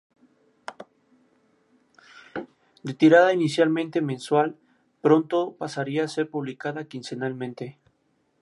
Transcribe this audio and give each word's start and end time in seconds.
De 2.81 2.95
tirada 2.95 3.33
inicialmente 3.33 4.01
mensual, 4.01 4.57
pronto 5.01 5.55
pasaría 5.57 6.03
a 6.05 6.07
ser 6.07 6.27
publicada 6.31 6.85
quincenalmente. 6.85 7.77